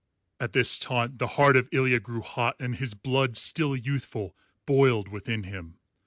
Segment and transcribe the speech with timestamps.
[0.39, 4.35] At this taunt the heart of Ilya grew hot and his blood, still youthful,
[4.65, 5.77] boiled within him.